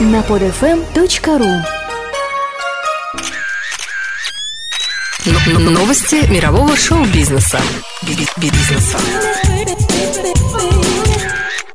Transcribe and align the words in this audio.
на 0.00 0.20
podfm.ru 0.22 1.62
Новости 5.70 6.26
мирового 6.30 6.76
шоу-бизнеса. 6.76 7.60
Бизнеса. 8.36 8.98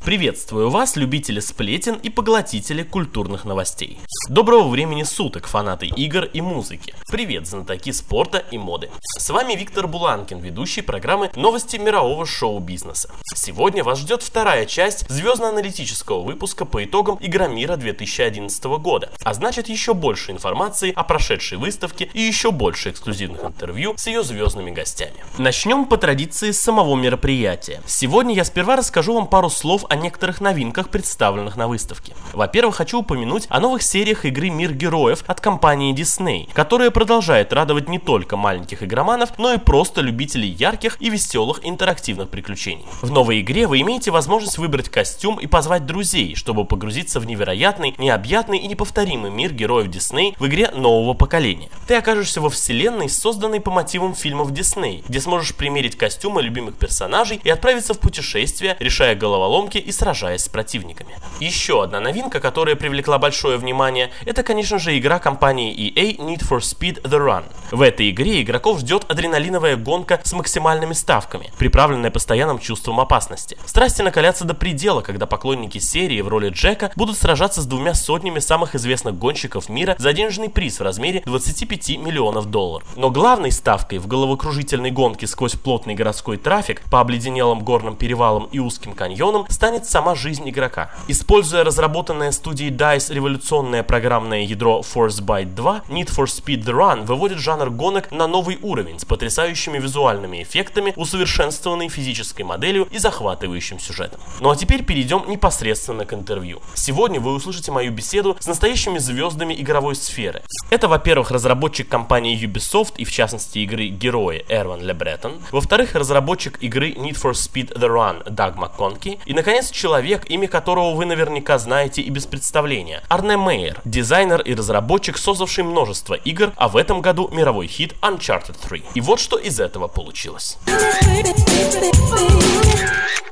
Приветствую 0.10 0.72
вас, 0.72 0.96
любители 0.96 1.40
сплетен 1.40 1.94
и 1.94 2.10
поглотители 2.10 2.82
культурных 2.82 3.46
новостей. 3.46 4.00
Доброго 4.28 4.68
времени 4.68 5.04
суток, 5.04 5.46
фанаты 5.46 5.86
игр 5.86 6.24
и 6.24 6.42
музыки. 6.42 6.96
Привет, 7.12 7.46
знатоки 7.46 7.92
спорта 7.92 8.40
и 8.40 8.58
моды. 8.58 8.90
С 9.20 9.30
вами 9.30 9.54
Виктор 9.54 9.86
Буланкин, 9.86 10.40
ведущий 10.40 10.82
программы 10.82 11.30
«Новости 11.36 11.78
мирового 11.78 12.26
шоу-бизнеса». 12.26 13.12
Сегодня 13.36 13.84
вас 13.84 14.00
ждет 14.00 14.24
вторая 14.24 14.66
часть 14.66 15.08
звездно-аналитического 15.10 16.24
выпуска 16.24 16.66
по 16.66 16.84
итогам 16.84 17.20
Игромира 17.22 17.76
2011 17.76 18.64
года, 18.80 19.12
а 19.24 19.36
значит 19.36 19.70
еще 19.70 19.94
больше 19.94 20.32
информации 20.32 20.92
о 20.92 21.04
прошедшей 21.04 21.60
выставке 21.60 22.10
и 22.16 22.20
еще 22.20 22.50
больше 22.50 22.90
эксклюзивных 22.90 23.44
интервью 23.44 23.94
с 23.96 24.08
ее 24.08 24.24
звездными 24.24 24.72
гостями. 24.72 25.24
Начнем 25.38 25.86
по 25.86 25.98
традиции 25.98 26.50
с 26.50 26.60
самого 26.60 26.96
мероприятия. 26.96 27.84
Сегодня 27.86 28.34
я 28.34 28.44
сперва 28.44 28.76
расскажу 28.76 29.14
вам 29.14 29.28
пару 29.28 29.52
слов 29.52 29.86
о 29.88 29.99
некоторых 30.00 30.42
новинках, 30.42 30.90
представленных 30.90 31.56
на 31.56 31.68
выставке. 31.68 32.14
Во-первых, 32.34 32.78
хочу 32.78 33.00
упомянуть 33.00 33.46
о 33.50 33.60
новых 33.60 33.84
сериях 33.84 34.26
игры 34.26 34.50
«Мир 34.50 34.74
героев» 34.74 35.24
от 35.28 35.42
компании 35.42 35.94
Disney, 35.94 36.50
которая 36.54 36.92
продолжает 36.92 37.54
радовать 37.54 37.90
не 37.90 38.00
только 38.00 38.38
маленьких 38.38 38.84
игроманов, 38.84 39.38
но 39.38 39.54
и 39.54 39.58
просто 39.58 40.02
любителей 40.02 40.50
ярких 40.50 40.98
и 41.02 41.10
веселых 41.10 41.60
интерактивных 41.64 42.30
приключений. 42.30 42.86
В 43.02 43.12
новой 43.12 43.42
игре 43.42 43.68
вы 43.68 43.82
имеете 43.82 44.12
возможность 44.12 44.58
выбрать 44.58 44.90
костюм 44.90 45.40
и 45.40 45.48
позвать 45.48 45.86
друзей, 45.86 46.36
чтобы 46.36 46.66
погрузиться 46.66 47.20
в 47.20 47.26
невероятный, 47.26 47.96
необъятный 47.98 48.60
и 48.60 48.68
неповторимый 48.68 49.32
мир 49.32 49.54
героев 49.54 49.88
Disney 49.88 50.36
в 50.40 50.48
игре 50.48 50.72
нового 50.72 51.14
поколения. 51.14 51.70
Ты 51.88 51.96
окажешься 51.96 52.42
во 52.42 52.50
вселенной, 52.50 53.10
созданной 53.10 53.60
по 53.60 53.72
мотивам 53.72 54.16
фильмов 54.16 54.52
Disney, 54.52 55.04
где 55.08 55.20
сможешь 55.20 55.56
примерить 55.56 55.98
костюмы 55.98 56.42
любимых 56.42 56.76
персонажей 56.76 57.42
и 57.44 57.50
отправиться 57.50 57.94
в 57.94 58.00
путешествие, 58.00 58.78
решая 58.80 59.16
головоломки 59.16 59.78
и 59.80 59.92
сражаясь 59.92 60.44
с 60.44 60.50
противниками. 60.50 61.16
Еще 61.40 61.84
одна 61.84 62.00
новинка, 62.00 62.40
которая 62.40 62.76
привлекла 62.76 63.18
большое 63.18 63.58
внимание, 63.58 64.12
это, 64.26 64.44
конечно 64.44 64.80
же, 64.80 64.98
игра 64.98 65.20
компании 65.20 65.74
EA 65.74 66.18
Need 66.18 66.48
for 66.48 66.60
Speed 66.60 67.02
The 67.04 67.20
Run. 67.20 67.44
В 67.72 67.82
этой 67.82 68.10
игре 68.10 68.42
игроков 68.42 68.80
ждет 68.80 69.06
адреналиновая 69.08 69.76
гонка 69.76 70.20
с 70.24 70.34
максимальными 70.34 70.94
ставками, 70.94 71.52
приправленная 71.58 72.12
постоянным 72.12 72.60
чувством 72.60 73.00
опасности. 73.00 73.58
Страсти 73.66 74.02
накалятся 74.02 74.46
до 74.46 74.54
предела, 74.54 75.02
когда 75.02 75.26
поклонники 75.26 75.78
серии 75.78 76.22
в 76.22 76.28
роли 76.28 76.50
Джека 76.50 76.92
будут 76.96 77.18
сражаться 77.18 77.62
с 77.62 77.66
двумя 77.66 77.94
сотнями 77.94 78.40
самых 78.40 78.76
известных 78.76 79.18
гонщиков 79.18 79.70
мира 79.70 79.96
за 79.98 80.14
денежный 80.14 80.50
приз 80.50 80.80
в 80.80 80.84
размере 80.84 81.22
25 81.26 81.98
миллионов 81.98 82.48
долларов. 82.48 82.88
Но 82.96 83.12
главной 83.12 83.52
ставкой 83.52 84.00
в 84.00 84.08
головокружительной 84.08 84.92
гонке 84.92 85.28
сквозь 85.28 85.54
плотный 85.54 85.94
городской 85.94 86.38
трафик 86.38 86.82
по 86.90 87.00
обледенелым 87.00 87.60
горным 87.60 87.96
перевалам 87.96 88.50
и 88.52 88.60
узким 88.60 88.94
каньонам 88.94 89.46
станет 89.50 89.69
станет 89.70 89.86
сама 89.86 90.16
жизнь 90.16 90.50
игрока. 90.50 90.90
Используя 91.08 91.64
разработанное 91.64 92.32
студией 92.32 92.72
DICE 92.72 93.14
революционное 93.14 93.84
программное 93.84 94.42
ядро 94.42 94.82
Force 94.82 95.22
Byte 95.22 95.54
2, 95.54 95.84
Need 95.90 96.08
for 96.08 96.26
Speed 96.26 96.64
The 96.64 96.74
Run 96.74 97.06
выводит 97.06 97.38
жанр 97.38 97.70
гонок 97.70 98.12
на 98.12 98.26
новый 98.26 98.58
уровень 98.64 99.00
с 99.00 99.06
потрясающими 99.06 99.78
визуальными 99.78 100.42
эффектами, 100.42 100.94
усовершенствованной 100.96 101.88
физической 101.90 102.42
моделью 102.42 102.88
и 102.90 102.98
захватывающим 102.98 103.80
сюжетом. 103.80 104.20
Ну 104.40 104.50
а 104.50 104.56
теперь 104.56 104.84
перейдем 104.84 105.26
непосредственно 105.28 106.04
к 106.06 106.14
интервью. 106.14 106.64
Сегодня 106.74 107.20
вы 107.20 107.36
услышите 107.36 107.72
мою 107.72 107.92
беседу 107.92 108.38
с 108.40 108.48
настоящими 108.48 108.98
звездами 108.98 109.54
игровой 109.54 109.96
сферы. 109.96 110.42
Это, 110.72 110.88
во-первых, 110.88 111.30
разработчик 111.30 111.88
компании 111.88 112.36
Ubisoft 112.44 112.94
и 112.98 113.06
в 113.06 113.12
частности 113.12 113.60
игры 113.60 113.90
Герои 113.90 114.46
Эрван 114.50 114.82
Лебретон, 114.82 115.34
во-вторых, 115.52 115.94
разработчик 115.94 116.58
игры 116.64 116.90
Need 116.94 117.22
for 117.22 117.34
Speed 117.34 117.78
The 117.78 117.88
Run 117.88 118.28
Даг 118.32 118.56
МакКонки 118.56 119.20
и, 119.26 119.34
наконец, 119.36 119.59
наконец, 119.60 119.72
человек, 119.72 120.22
имя 120.30 120.48
которого 120.48 120.96
вы 120.96 121.06
наверняка 121.06 121.58
знаете 121.58 122.02
и 122.02 122.10
без 122.10 122.26
представления. 122.26 123.02
Арне 123.10 123.36
Мейер, 123.36 123.82
дизайнер 123.84 124.42
и 124.42 124.56
разработчик, 124.56 125.18
создавший 125.18 125.64
множество 125.64 126.14
игр, 126.14 126.52
а 126.56 126.70
в 126.70 126.78
этом 126.78 127.02
году 127.02 127.30
мировой 127.32 127.68
хит 127.68 127.94
Uncharted 128.02 128.56
3. 128.70 128.84
И 128.96 129.02
вот 129.02 129.20
что 129.20 129.38
из 129.38 129.60
этого 129.60 129.88
получилось. 129.88 130.58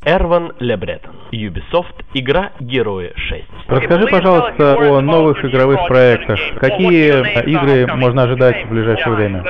Эрван 0.04 0.54
Лебретон. 0.60 1.16
Ubisoft. 1.32 2.04
Игра 2.14 2.52
Герои 2.60 3.14
6. 3.16 3.44
Расскажи, 3.68 4.08
пожалуйста, 4.08 4.76
о 4.76 5.02
новых 5.02 5.44
игровых 5.46 5.88
проектах. 5.88 6.40
Какие 6.60 7.10
игры 7.50 7.88
можно 7.96 8.24
ожидать 8.24 8.66
в 8.66 8.70
ближайшее 8.70 9.16
время? 9.16 9.44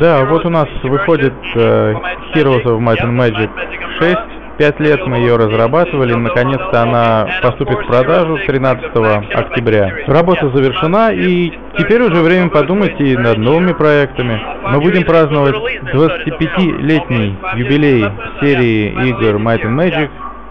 Да, 0.00 0.24
вот 0.24 0.44
у 0.44 0.50
нас 0.50 0.68
выходит 0.82 1.32
uh, 1.54 1.94
Heroes 2.34 2.64
of 2.64 2.80
Might 2.80 3.00
and 3.00 3.16
Magic 3.16 3.50
6. 4.00 4.18
Пять 4.58 4.78
лет 4.80 5.04
мы 5.06 5.16
ее 5.18 5.36
разрабатывали, 5.36 6.14
наконец-то 6.14 6.82
она 6.82 7.28
поступит 7.42 7.78
в 7.78 7.86
продажу 7.86 8.38
13 8.46 8.84
октября. 9.34 9.92
Работа 10.06 10.48
завершена, 10.50 11.12
и 11.12 11.52
теперь 11.76 12.02
уже 12.02 12.22
время 12.22 12.50
подумать 12.50 13.00
и 13.00 13.16
над 13.16 13.38
новыми 13.38 13.72
проектами. 13.72 14.40
Мы 14.62 14.80
будем 14.80 15.04
праздновать 15.04 15.56
25-летний 15.92 17.36
юбилей 17.56 18.04
серии 18.40 18.90
игр 19.08 19.36
Might 19.40 19.62
and 19.62 19.76
Magic, 19.76 20.10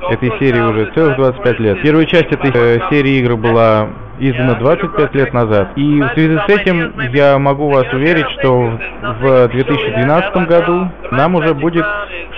этой 0.10 0.32
серии 0.40 0.60
уже 0.60 0.92
целых 0.94 1.16
25 1.18 1.60
лет. 1.60 1.82
Первая 1.82 2.06
часть 2.06 2.32
этой 2.32 2.52
э, 2.54 2.80
серии 2.90 3.20
игр 3.20 3.38
была 3.38 3.90
издана 4.20 4.56
25 4.56 5.16
лет 5.16 5.34
назад. 5.34 5.72
И 5.76 6.02
в 6.02 6.10
связи 6.14 6.38
с 6.38 6.50
этим 6.50 6.94
я 7.14 7.38
могу 7.40 7.70
вас 7.70 7.92
уверить, 7.94 8.30
что 8.40 8.78
в 9.20 9.48
2012 9.50 10.36
году 10.48 10.90
нам 11.12 11.36
уже 11.36 11.54
будет 11.54 11.86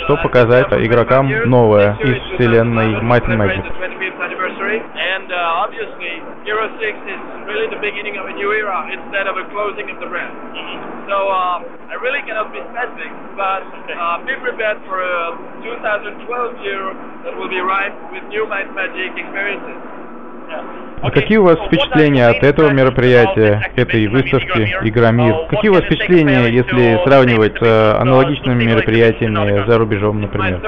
что 0.03 0.17
показать 0.17 0.67
игрокам 0.85 1.27
новое 1.49 1.97
из 1.99 2.21
вселенной 2.33 3.01
Might 3.01 3.25
and 3.25 3.37
Magic. 3.37 3.63
And 5.15 5.31
uh, 5.31 5.63
obviously, 5.65 6.21
Hero 6.45 6.67
6 6.67 6.81
is 6.81 7.21
really 7.49 7.67
the 7.69 7.81
beginning 7.81 8.17
of 8.17 8.25
a 8.29 8.33
new 8.33 8.51
era 8.51 8.85
instead 8.91 9.25
of 9.25 9.37
a 9.37 9.45
closing 9.49 9.89
of 9.89 9.97
the 9.99 10.05
brand. 10.05 10.33
So 11.09 11.17
uh, 11.29 11.61
I 11.89 11.95
really 12.01 12.21
cannot 12.25 12.53
be 12.53 12.61
specific, 12.61 13.11
but 13.37 13.65
uh, 13.65 14.21
be 14.25 14.35
prepared 14.41 14.81
for 14.85 15.01
a 15.01 15.37
2012 15.65 16.61
year 16.61 16.93
that 17.25 17.33
will 17.37 17.49
be 17.49 17.61
ripe 17.61 17.95
with 18.13 18.23
new 18.29 18.45
Might 18.45 18.69
Magic 18.73 19.17
experiences. 19.17 19.94
А 21.01 21.11
какие 21.11 21.37
у 21.37 21.43
вас 21.43 21.57
впечатления 21.67 22.27
от 22.27 22.43
этого 22.43 22.71
мероприятия, 22.71 23.61
этой 23.75 24.07
выставки 24.07 24.75
«Игромир»? 24.83 25.47
Какие 25.49 25.69
у 25.69 25.73
вас 25.73 25.83
впечатления, 25.83 26.47
если 26.47 27.03
сравнивать 27.05 27.57
с 27.59 27.95
аналогичными 27.99 28.63
мероприятиями 28.63 29.65
за 29.67 29.77
рубежом, 29.77 30.21
например? 30.21 30.61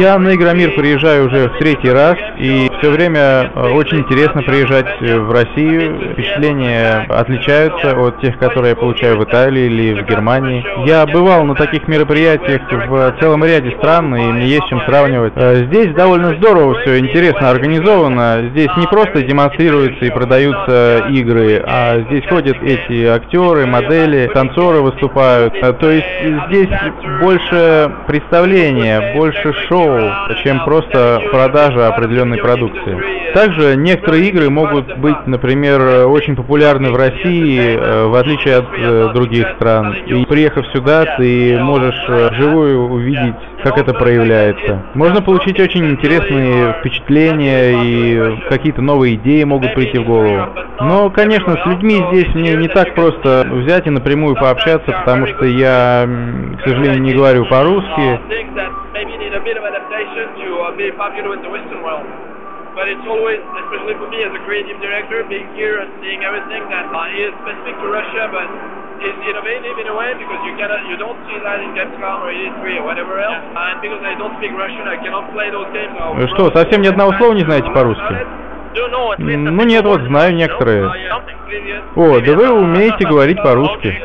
Я 0.00 0.18
на 0.18 0.34
Игромир 0.34 0.72
приезжаю 0.72 1.26
уже 1.28 1.48
в 1.48 1.58
третий 1.58 1.90
раз, 1.90 2.16
и 2.38 2.68
все 2.80 2.90
время 2.90 3.52
э, 3.54 3.70
очень 3.70 4.00
интересно 4.00 4.42
приезжать 4.42 5.00
в 5.00 5.30
Россию. 5.30 6.12
Впечатления 6.12 7.06
отличаются 7.08 7.96
от 7.96 8.20
тех, 8.20 8.36
которые 8.38 8.70
я 8.70 8.76
получаю 8.76 9.16
в 9.16 9.22
Италии 9.22 9.66
или 9.66 10.02
в 10.02 10.06
Германии. 10.06 10.64
Я 10.84 11.06
бывал 11.06 11.44
на 11.44 11.54
таких 11.54 11.86
мероприятиях 11.86 12.62
в 12.68 13.16
целом 13.20 13.44
ряде 13.44 13.70
стран, 13.78 14.14
и 14.16 14.32
мне 14.32 14.46
есть 14.46 14.66
чем 14.68 14.80
сравнивать. 14.80 15.34
Э, 15.36 15.64
здесь 15.66 15.94
довольно 15.94 16.34
здорово 16.34 16.80
все, 16.80 16.98
интересно 16.98 17.50
организовано. 17.50 18.48
Здесь 18.50 18.70
не 18.76 18.88
просто 18.88 19.22
демонстрируются 19.22 20.04
и 20.04 20.10
продаются 20.10 21.06
игры, 21.10 21.62
а 21.64 22.00
здесь 22.08 22.26
ходят 22.28 22.56
эти 22.60 23.04
актеры, 23.04 23.66
модели, 23.66 24.28
танцоры 24.34 24.80
выступают. 24.80 25.54
Э, 25.54 25.72
то 25.74 25.88
есть 25.88 26.06
здесь 26.48 26.71
больше 27.20 27.90
представления, 28.06 29.14
больше 29.14 29.52
шоу, 29.68 30.00
чем 30.42 30.64
просто 30.64 31.20
продажа 31.30 31.88
определенной 31.88 32.38
продукции. 32.38 33.22
Также 33.34 33.76
некоторые 33.76 34.28
игры 34.28 34.50
могут 34.50 34.98
быть, 34.98 35.26
например, 35.26 36.06
очень 36.06 36.36
популярны 36.36 36.90
в 36.90 36.96
России, 36.96 37.76
э, 37.78 38.06
в 38.06 38.14
отличие 38.14 38.56
от 38.56 38.66
э, 38.76 39.10
других 39.14 39.46
стран. 39.56 39.94
И 40.06 40.24
приехав 40.26 40.66
сюда, 40.74 41.16
ты 41.16 41.58
можешь 41.58 42.04
э, 42.08 42.28
вживую 42.32 42.90
увидеть, 42.90 43.34
как 43.62 43.78
это 43.78 43.94
проявляется. 43.94 44.82
Можно 44.94 45.22
получить 45.22 45.58
очень 45.60 45.90
интересные 45.90 46.74
впечатления 46.80 47.82
и 47.82 48.38
какие-то 48.50 48.82
новые 48.82 49.14
идеи 49.14 49.44
могут 49.44 49.74
прийти 49.74 49.98
в 49.98 50.04
голову. 50.04 50.48
Но, 50.80 51.10
конечно, 51.10 51.56
с 51.56 51.66
людьми 51.66 52.04
здесь 52.12 52.34
мне 52.34 52.54
не 52.54 52.68
так 52.68 52.94
просто 52.94 53.46
взять 53.50 53.86
и 53.86 53.90
напрямую 53.90 54.34
пообщаться, 54.34 54.90
потому 54.90 55.26
что 55.28 55.46
я, 55.46 56.08
к 56.62 56.68
сожалению, 56.68 57.02
не 57.02 57.12
говорю 57.12 57.44
по-русски 57.46 58.20
but 62.74 62.88
it's 62.88 63.04
always, 63.04 63.36
especially 63.36 63.94
for 64.00 64.08
me 64.08 64.24
as 64.24 64.32
a 64.32 64.42
creative 64.48 64.80
director, 64.80 65.20
being 65.28 65.48
here 65.52 65.80
and 65.84 65.92
seeing 66.00 66.24
everything 66.24 66.64
that 66.72 66.88
uh, 66.88 67.20
is 67.20 67.32
specific 67.44 67.76
to 67.76 67.86
Russia, 67.88 68.32
but 68.32 68.48
is 69.02 69.16
innovative 69.28 69.76
in 69.76 69.86
a 69.90 69.94
way 69.94 70.14
because 70.14 70.40
you 70.46 70.54
cannot, 70.56 70.80
you 70.88 70.96
don't 70.96 71.18
see 71.26 71.36
that 71.42 71.58
in 71.60 71.74
Gamescom 71.74 72.22
or 72.22 72.30
E3 72.32 72.80
or 72.80 72.84
whatever 72.86 73.18
else. 73.18 73.44
And 73.44 73.82
because 73.82 74.00
I 74.00 74.14
don't 74.16 74.32
speak 74.38 74.52
Russian, 74.54 74.86
I 74.86 74.96
cannot 75.02 75.28
play 75.34 75.50
those 75.50 75.68
games. 75.74 75.92
Вы 76.16 76.28
что, 76.28 76.50
совсем 76.54 76.82
ни 76.82 76.88
одного 76.88 77.12
слова 77.14 77.32
не 77.34 77.44
знаете 77.44 77.70
по-русски? 77.70 78.26
Ну 79.18 79.64
нет, 79.64 79.84
вот 79.84 80.00
знаю 80.02 80.34
некоторые. 80.34 80.86
О, 81.96 82.20
да 82.20 82.32
вы 82.32 82.50
умеете 82.50 83.06
говорить 83.06 83.42
по-русски. 83.42 84.00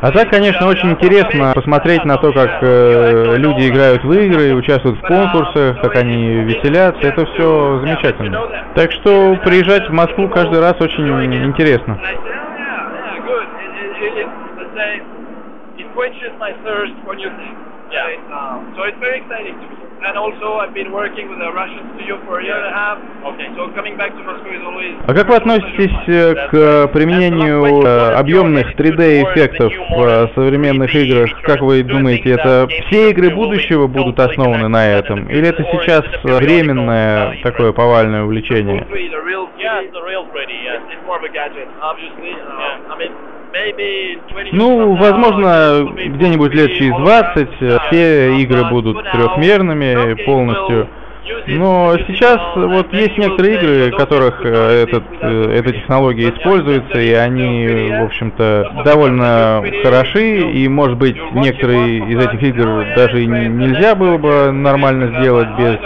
А 0.00 0.10
так, 0.10 0.30
конечно, 0.30 0.66
очень 0.66 0.90
интересно 0.90 1.52
посмотреть 1.54 2.04
на 2.04 2.16
то, 2.16 2.32
как 2.32 2.58
э, 2.62 3.36
люди 3.36 3.68
играют 3.68 4.04
в 4.04 4.12
игры, 4.12 4.54
участвуют 4.54 4.98
в 4.98 5.02
конкурсах, 5.02 5.80
как 5.80 5.96
они 5.96 6.42
веселятся. 6.42 7.06
Это 7.06 7.26
все 7.26 7.80
замечательно. 7.80 8.38
Так 8.74 8.92
что 8.92 9.36
приезжать 9.44 9.88
в 9.88 9.92
Москву 9.92 10.28
каждый 10.28 10.60
раз 10.60 10.74
очень 10.80 11.08
интересно. 11.44 11.98
Quenches 15.94 16.34
my 16.40 16.50
thirst 16.64 16.92
for 17.04 17.14
new 17.14 17.30
things. 17.38 17.56
Yeah. 17.92 18.18
Um, 18.34 18.74
so 18.74 18.82
it's 18.82 18.98
very 18.98 19.22
exciting 19.22 19.54
to 19.54 19.66
me. 19.70 19.83
And 20.06 20.18
also, 20.18 20.60
I've 20.60 20.74
been 20.74 20.92
working 20.92 21.30
with 21.30 21.40
a 21.40 21.50
Russian 21.50 21.80
studio 21.94 22.20
for 22.26 22.38
a 22.40 22.44
year 22.44 22.58
and 22.60 22.66
a 22.66 22.76
half. 22.76 22.98
Okay. 23.32 23.48
So 23.56 23.72
coming 23.74 23.96
back 23.96 24.12
to 24.12 24.22
Moscow 24.22 24.52
is 24.52 24.60
always. 24.62 24.94
А 25.06 25.14
как 25.14 25.28
вы 25.28 25.36
относитесь 25.36 25.96
э, 26.08 26.34
к 26.50 26.88
применению 26.88 27.64
э, 27.64 28.12
объемных 28.12 28.74
3D-эффектов 28.74 29.72
в 29.72 30.02
э, 30.02 30.28
современных 30.34 30.94
играх? 30.94 31.30
Как 31.42 31.62
вы 31.62 31.82
думаете, 31.82 32.32
это 32.32 32.68
все 32.68 33.10
игры 33.10 33.30
будущего 33.30 33.86
будут 33.86 34.20
основаны 34.20 34.68
на 34.68 34.86
этом? 34.86 35.26
Или 35.28 35.48
это 35.48 35.64
сейчас 35.72 36.04
временное 36.22 37.38
такое 37.42 37.72
повальное 37.72 38.24
увлечение? 38.24 38.86
Ну, 44.52 44.94
возможно, 44.94 45.88
где-нибудь 45.94 46.54
лет 46.54 46.72
через 46.74 46.96
20 46.96 47.48
все 47.86 48.36
игры 48.38 48.64
будут 48.70 49.02
трехмерными 49.10 50.14
полностью. 50.24 50.88
Но 51.46 51.96
сейчас 52.06 52.40
вот 52.54 52.92
есть 52.92 53.16
некоторые 53.16 53.56
игры, 53.56 53.92
в 53.92 53.96
которых 53.96 54.40
э, 54.44 54.84
этот, 54.84 55.04
э, 55.20 55.58
эта 55.58 55.72
технология 55.72 56.30
используется, 56.30 56.98
и 56.98 57.12
они, 57.12 57.90
в 57.98 58.04
общем-то, 58.04 58.82
довольно 58.84 59.62
хороши, 59.82 60.40
и, 60.52 60.68
может 60.68 60.98
быть, 60.98 61.16
некоторые 61.32 61.98
из 62.10 62.18
этих 62.18 62.42
игр 62.42 62.84
даже 62.96 63.22
и 63.22 63.26
нельзя 63.26 63.94
было 63.94 64.18
бы 64.18 64.50
нормально 64.52 65.20
сделать 65.20 65.48
без 65.58 65.78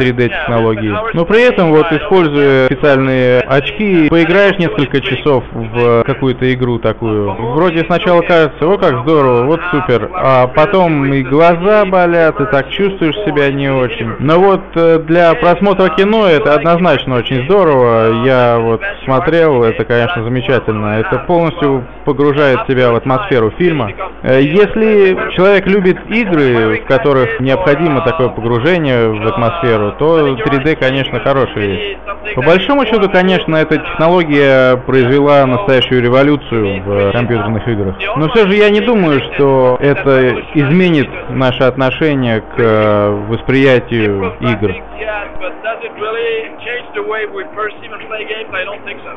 3D-технологии. 0.00 0.92
Э, 0.92 1.10
Но 1.14 1.24
при 1.24 1.42
этом, 1.42 1.70
вот, 1.70 1.90
используя 1.92 2.66
специальные 2.66 3.40
очки, 3.40 4.08
поиграешь 4.08 4.58
несколько 4.58 5.00
часов 5.00 5.44
в 5.52 6.04
какую-то 6.04 6.52
игру 6.52 6.78
такую. 6.78 7.32
Вроде 7.54 7.84
сначала 7.84 8.22
кажется, 8.22 8.66
о, 8.66 8.76
как 8.76 9.02
здорово, 9.02 9.44
вот 9.44 9.60
супер, 9.70 10.10
а 10.14 10.46
потом 10.48 11.12
и 11.12 11.22
глаза 11.22 11.84
болят, 11.84 12.40
и 12.40 12.44
так 12.46 12.70
чувствуешь 12.70 13.16
себя 13.24 13.50
не 13.50 13.70
очень. 13.70 14.12
Но 14.18 14.38
вот 14.38 14.62
для 14.98 15.34
просмотра 15.34 15.88
кино 15.90 16.26
это 16.26 16.54
однозначно 16.54 17.16
очень 17.16 17.44
здорово. 17.44 18.24
Я 18.24 18.58
вот 18.58 18.80
смотрел, 19.04 19.62
это, 19.62 19.84
конечно, 19.84 20.22
замечательно. 20.22 20.98
Это 20.98 21.18
полностью 21.20 21.84
погружает 22.04 22.60
себя 22.68 22.90
в 22.90 22.96
атмосферу 22.96 23.50
фильма. 23.58 23.90
Э, 24.22 24.40
если 24.40 25.16
человек 25.34 25.66
любит 25.66 25.98
игры, 26.08 26.80
в 26.80 26.86
которых 26.86 27.40
необходимо 27.40 28.02
такое 28.02 28.28
погружение 28.28 29.08
в 29.08 29.26
атмосферу, 29.26 29.92
то 29.98 30.28
3D, 30.28 30.76
конечно, 30.76 31.20
хорошая 31.20 31.66
вещь. 31.66 31.96
По 32.34 32.42
большому 32.42 32.84
счету, 32.86 33.10
конечно, 33.10 33.56
эта 33.56 33.76
технология 33.76 34.76
произвела 34.76 35.44
настоящую 35.46 36.02
революцию 36.02 36.82
в 36.82 37.12
компьютерных 37.12 37.66
играх. 37.68 37.96
Но 38.16 38.28
все 38.30 38.46
же 38.46 38.54
я 38.54 38.70
не 38.70 38.80
думаю, 38.80 39.20
что 39.34 39.76
это 39.80 40.34
изменит 40.54 41.08
наше 41.30 41.64
отношение 41.64 42.40
к 42.40 42.54
э, 42.58 43.24
восприятию 43.28 44.34
игр. 44.40 44.71
Yeah, 44.96 45.34
but 45.36 45.52
does 45.60 45.84
it 45.84 45.92
really 45.98 46.48
change 46.64 46.86
the 46.94 47.02
way 47.02 47.26
we 47.26 47.44
perceive 47.52 47.92
and 47.92 48.06
play 48.08 48.24
games? 48.24 48.48
I 48.52 48.64
don't 48.64 48.84
think 48.84 49.00
so. 49.02 49.12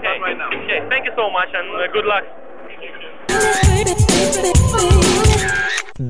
Okay. 0.00 0.18
Not 0.18 0.24
right 0.24 0.38
now. 0.38 0.50
Okay, 0.50 0.80
thank 0.88 1.04
you 1.06 1.12
so 1.14 1.30
much 1.30 1.48
and 1.54 1.68
uh, 1.76 1.86
good 1.92 2.06
luck. 2.06 2.24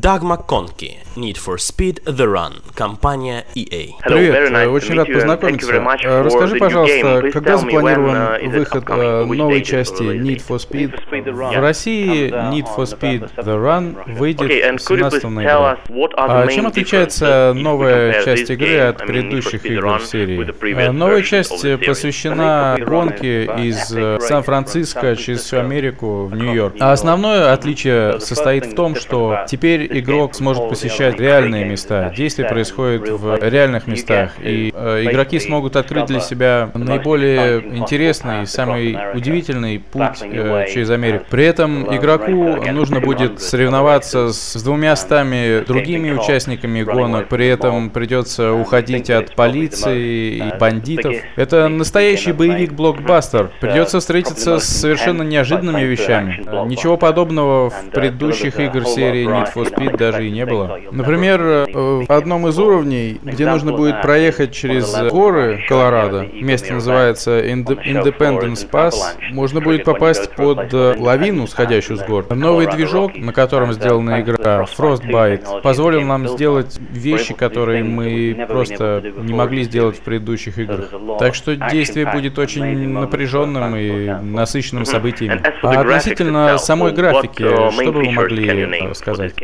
Даг 0.07 0.23
МакКонки, 0.23 0.99
Need 1.17 1.37
for 1.45 1.57
Speed 1.57 2.05
The 2.05 2.27
Run, 2.33 2.63
компания 2.77 3.45
EA. 3.57 3.95
Привет, 4.05 4.53
э, 4.53 4.69
очень 4.69 4.95
рад 4.95 5.13
познакомиться. 5.13 5.73
Э, 5.73 6.23
Расскажи, 6.23 6.57
пожалуйста, 6.57 7.23
когда 7.33 7.57
запланирован 7.57 8.51
выход 8.51 8.85
э, 8.87 9.25
новой 9.25 9.63
части 9.63 10.03
Need 10.03 10.43
for 10.47 10.59
Speed? 10.59 10.95
В 11.33 11.61
России 11.61 12.29
Need 12.29 12.67
for 12.77 12.85
Speed 12.85 13.31
The 13.37 13.57
Run 13.61 13.97
выйдет 14.17 14.49
17 14.81 15.25
ноября. 15.25 15.79
А 16.17 16.47
чем 16.47 16.69
отличается 16.69 17.53
новая 17.53 18.23
часть 18.23 18.49
игры 18.49 18.79
от 18.79 18.99
предыдущих 18.99 19.67
игр 19.67 19.99
в 19.99 20.07
серии? 20.07 20.91
Новая 20.93 21.23
часть 21.23 21.67
посвящена 21.85 22.77
гонке 22.79 23.47
из 23.59 23.89
Сан-Франциско 24.25 25.17
через 25.17 25.41
всю 25.41 25.59
Америку 25.59 26.27
в 26.27 26.37
Нью-Йорк. 26.37 26.77
А 26.79 26.93
основное 26.93 27.53
отличие 27.53 28.21
состоит 28.21 28.67
в 28.67 28.75
том, 28.77 28.95
что 28.95 29.45
теперь 29.49 29.96
игрок 30.01 30.35
сможет 30.35 30.69
посещать 30.69 31.19
реальные 31.21 31.65
места. 31.65 32.13
Действие 32.17 32.49
происходит 32.49 33.09
в 33.09 33.39
реальных 33.43 33.87
местах, 33.87 34.33
и 34.43 34.73
э, 34.75 35.05
игроки 35.05 35.39
смогут 35.39 35.77
открыть 35.77 36.07
для 36.07 36.21
себя 36.21 36.71
наиболее 36.75 37.61
интересный, 37.77 38.47
самый 38.47 38.97
удивительный 39.15 39.79
путь 39.79 40.23
э, 40.23 40.67
через 40.73 40.91
Америку. 40.91 41.27
При 41.31 41.45
этом 41.45 41.95
игроку 41.95 42.57
нужно 42.73 43.01
будет 43.01 43.41
соревноваться 43.41 44.33
с 44.33 44.63
двумя 44.63 44.97
стами 44.97 45.65
другими 45.65 46.13
участниками 46.13 46.83
гонок, 46.83 47.29
при 47.29 47.47
этом 47.47 47.91
придется 47.91 48.53
уходить 48.53 49.11
от 49.11 49.35
полиции 49.35 50.37
и 50.37 50.59
бандитов. 50.59 51.15
Это 51.37 51.69
настоящий 51.69 52.33
боевик-блокбастер. 52.33 53.51
Придется 53.61 54.01
встретиться 54.01 54.59
с 54.59 54.65
совершенно 54.65 55.23
неожиданными 55.23 55.83
вещами. 55.83 56.45
Ничего 56.67 56.97
подобного 56.97 57.71
в 57.71 57.91
предыдущих 57.91 58.59
игр 58.59 58.85
серии 58.87 59.27
Need 59.27 59.53
for 59.55 59.71
Speed 59.71 59.86
даже 59.89 60.27
и 60.27 60.31
не 60.31 60.47
было. 60.47 60.79
Например, 60.91 61.41
э, 61.41 61.67
в 62.07 62.11
одном 62.11 62.49
из 62.49 62.59
уровней, 62.59 63.21
где 63.23 63.47
нужно 63.47 63.73
будет 63.73 64.03
проехать 64.03 64.53
через 64.53 64.95
горы 65.11 65.65
Колорадо, 65.69 66.27
место 66.33 66.75
называется 66.75 67.41
Independence 67.41 68.69
Pass, 68.71 68.95
можно 69.31 69.61
будет 69.61 69.85
попасть 69.85 70.31
под 70.35 70.73
э, 70.73 70.95
лавину, 70.99 71.47
сходящую 71.47 71.99
с 71.99 72.03
гор. 72.03 72.27
Новый 72.35 72.67
движок, 72.67 73.17
на 73.17 73.33
котором 73.33 73.73
сделана 73.73 74.21
игра 74.21 74.65
Frostbite, 74.65 75.63
позволил 75.63 76.03
нам 76.03 76.29
сделать 76.29 76.79
вещи, 76.91 77.35
которые 77.35 77.85
мы 77.85 78.47
просто 78.49 79.03
не 79.17 79.35
могли 79.35 79.65
сделать 79.65 79.97
в 79.97 80.01
предыдущих 80.01 80.59
играх. 80.59 80.91
Так 81.19 81.35
что 81.35 81.57
действие 81.57 82.11
будет 82.13 82.39
очень 82.39 82.89
напряженным 82.89 83.77
и 83.77 84.09
насыщенным 84.09 84.85
событиями. 84.85 85.43
А 85.63 85.81
относительно 85.81 86.59
самой 86.59 86.93
графики, 86.93 87.43
что 87.43 87.93
бы 87.93 88.01
вы 88.01 88.11
могли 88.11 88.95
сказать? 88.95 89.35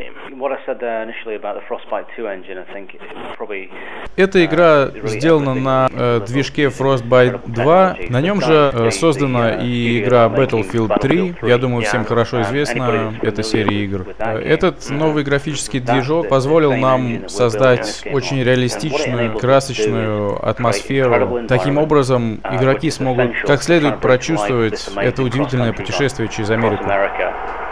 Эта 4.17 4.45
игра 4.45 4.89
сделана 5.05 5.55
на 5.55 5.89
э, 5.93 6.21
движке 6.27 6.65
Frostbite 6.65 7.43
2. 7.47 7.97
На 8.09 8.21
нем 8.21 8.41
же 8.41 8.71
э, 8.75 8.91
создана 8.91 9.51
и 9.63 10.01
игра 10.01 10.27
Battlefield 10.27 10.99
3. 10.99 11.37
Я 11.43 11.59
думаю, 11.59 11.85
всем 11.85 12.05
хорошо 12.05 12.43
известна 12.43 13.15
эта 13.23 13.45
серия 13.45 13.85
игр. 13.85 14.07
Э, 14.19 14.39
этот 14.41 14.91
новый 14.91 15.23
графический 15.23 15.79
движок 15.79 16.29
позволил 16.29 16.75
нам 16.75 17.29
создать 17.29 18.03
очень 18.11 18.43
реалистичную, 18.43 19.39
красочную 19.39 20.45
атмосферу. 20.45 21.47
Таким 21.47 21.79
образом, 21.79 22.41
игроки 22.51 22.91
смогут 22.91 23.31
как 23.47 23.63
следует 23.63 24.01
прочувствовать 24.01 24.91
это 24.97 25.23
удивительное 25.23 25.73
путешествие 25.73 26.29
через 26.29 26.51
Америку. 26.51 26.85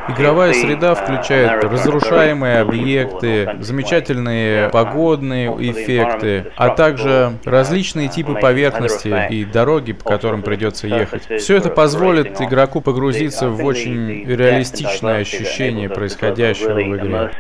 Игровая 0.09 0.53
среда 0.53 0.95
включает 0.95 1.63
разрушаемые 1.65 2.61
объекты, 2.61 3.57
замечательные 3.61 4.71
погодные 4.71 5.51
эффекты, 5.71 6.53
а 6.57 6.71
также 6.71 7.39
различные 7.45 8.09
типы 8.09 8.35
поверхности 8.35 9.29
и 9.31 9.45
дороги, 9.45 9.93
по 9.93 10.05
которым 10.05 10.43
придется 10.43 10.87
ехать. 10.87 11.29
Все 11.41 11.57
это 11.57 11.71
позволит 11.71 12.41
игроку 12.41 12.81
погрузиться 12.81 13.49
в 13.49 13.65
очень 13.65 14.25
реалистичное 14.25 15.21
ощущение 15.21 15.89
происходящего 15.89 16.75
в 16.75 16.97
игре. 16.97 17.31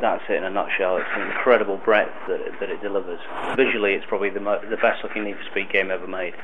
that's 0.00 0.22
it 0.28 0.36
in 0.36 0.44
a 0.44 0.50
nutshell. 0.50 0.96
It's 0.96 1.08
an 1.14 1.22
incredible 1.30 1.76
breadth 1.76 2.12
that, 2.28 2.40
that 2.60 2.70
it 2.70 2.82
delivers. 2.82 3.20
Visually, 3.56 3.92
it's 3.94 4.06
probably 4.08 4.30
the, 4.30 4.40
mo- 4.40 4.60
the 4.68 4.76
best 4.76 5.02
looking 5.02 5.24
Need 5.24 5.36
for 5.36 5.44
Speed 5.50 5.72
game 5.72 5.90
ever 5.90 6.06
made. 6.06 6.34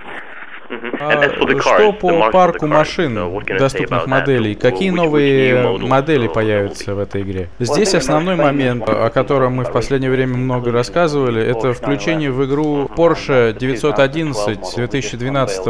А 0.98 1.28
что 1.60 1.92
по 1.92 2.30
парку 2.30 2.66
машин, 2.66 3.18
доступных 3.58 4.06
моделей? 4.06 4.54
Какие 4.54 4.90
новые 4.90 5.78
модели 5.78 6.28
появятся 6.28 6.94
в 6.94 6.98
этой 6.98 7.22
игре? 7.22 7.48
Здесь 7.58 7.94
основной 7.94 8.36
момент, 8.36 8.88
о 8.88 9.10
котором 9.10 9.54
мы 9.54 9.64
в 9.64 9.72
последнее 9.72 10.10
время 10.10 10.36
много 10.36 10.72
рассказывали, 10.72 11.42
это 11.42 11.72
включение 11.72 12.30
в 12.30 12.44
игру 12.46 12.86
Porsche 12.96 13.56
911 13.58 14.76
2012 14.76 15.66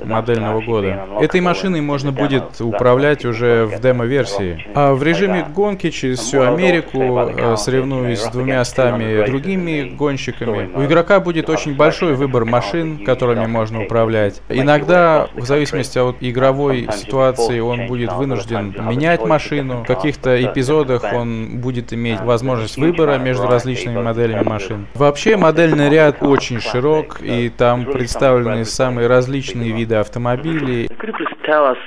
модельного 0.04 0.60
года. 0.60 1.06
Этой 1.20 1.40
машиной 1.40 1.80
можно 1.80 2.12
будет 2.12 2.60
управлять 2.60 3.24
уже 3.24 3.66
в 3.66 3.80
демо-версии. 3.80 4.66
А 4.74 4.94
в 4.94 5.02
режиме 5.02 5.46
гонки 5.54 5.90
через 5.90 6.20
всю 6.20 6.42
Америку, 6.42 7.00
э, 7.00 7.56
соревнуясь 7.56 8.20
с 8.20 8.28
двумя 8.28 8.64
стами 8.64 9.26
другими 9.26 9.90
гонщиками, 9.96 10.70
у 10.74 10.84
игрока 10.84 11.20
будет 11.20 11.50
очень 11.50 11.74
большой 11.76 12.14
выбор 12.14 12.44
машин, 12.44 13.04
которыми 13.04 13.46
можно 13.46 13.82
управлять. 13.82 14.29
Иногда, 14.48 15.28
в 15.34 15.44
зависимости 15.44 15.98
от 15.98 16.16
игровой 16.20 16.88
ситуации, 16.92 17.60
он 17.60 17.86
будет 17.86 18.12
вынужден 18.12 18.74
менять 18.88 19.24
машину. 19.24 19.82
В 19.82 19.86
каких-то 19.86 20.42
эпизодах 20.42 21.04
он 21.12 21.58
будет 21.60 21.92
иметь 21.92 22.20
возможность 22.20 22.76
выбора 22.76 23.18
между 23.18 23.46
различными 23.46 24.00
моделями 24.02 24.46
машин. 24.46 24.86
Вообще, 24.94 25.36
модельный 25.36 25.88
ряд 25.88 26.22
очень 26.22 26.60
широк, 26.60 27.20
и 27.22 27.48
там 27.48 27.84
представлены 27.84 28.64
самые 28.64 29.06
различные 29.06 29.72
виды 29.72 29.96
автомобилей. 29.96 30.88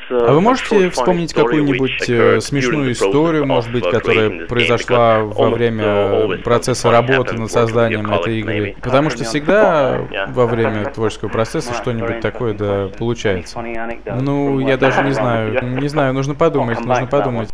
А 0.09 0.33
вы 0.33 0.41
можете 0.41 0.89
вспомнить 0.89 1.33
какую-нибудь 1.33 2.09
э, 2.09 2.39
смешную 2.41 2.91
историю, 2.91 3.45
может 3.45 3.71
быть, 3.71 3.87
которая 3.89 4.47
произошла 4.47 5.19
во 5.19 5.49
время 5.49 6.37
процесса 6.43 6.91
работы 6.91 7.35
над 7.35 7.51
созданием 7.51 8.11
этой 8.11 8.39
игры? 8.39 8.75
Потому 8.81 9.09
что 9.09 9.23
всегда 9.23 10.01
во 10.29 10.45
время 10.47 10.85
творческого 10.85 11.29
процесса 11.29 11.73
что-нибудь 11.73 12.19
такое 12.21 12.53
да 12.53 12.89
получается. 12.97 13.59
Ну, 14.21 14.59
я 14.59 14.77
даже 14.77 15.03
не 15.03 15.11
знаю. 15.11 15.63
Не 15.63 15.87
знаю, 15.87 16.13
нужно 16.13 16.35
подумать, 16.35 16.79
нужно 16.83 17.07
подумать. 17.07 17.49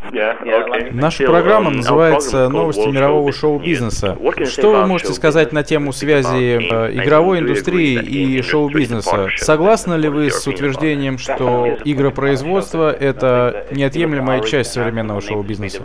Наша 0.92 1.26
программа 1.26 1.72
называется 1.72 2.50
«Новости 2.50 2.88
мирового 2.88 3.32
шоу-бизнеса». 3.32 4.18
Что 4.46 4.72
вы 4.72 4.86
можете 4.86 5.14
сказать 5.14 5.52
на 5.52 5.64
тему 5.64 5.92
связи 5.92 6.60
э, 6.60 6.94
игровой 6.94 7.40
индустрии 7.40 8.00
и 8.00 8.42
шоу-бизнеса? 8.42 9.28
Согласны 9.38 9.96
ли 9.96 10.10
вы 10.10 10.30
с 10.32 10.46
утверждением, 10.48 11.18
что 11.18 11.78
игропроизводство— 12.00 12.92
это 13.00 13.68
неотъемлемая 13.72 14.42
часть 14.42 14.72
современного 14.72 15.22
шоу-бизнеса? 15.22 15.84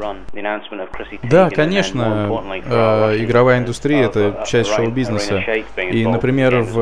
Да, 1.23 1.51
конечно, 1.51 2.43
э, 2.65 3.17
игровая 3.19 3.59
индустрия— 3.59 4.05
это 4.07 4.45
часть 4.47 4.71
шоу-бизнеса. 4.71 5.43
И, 5.77 6.07
например, 6.07 6.61
в 6.61 6.79